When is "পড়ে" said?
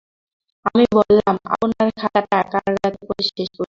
3.07-3.23